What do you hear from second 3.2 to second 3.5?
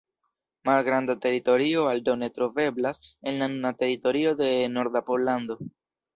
en